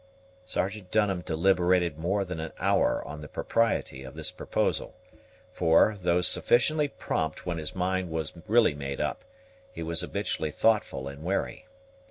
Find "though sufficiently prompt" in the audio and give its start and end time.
6.01-7.45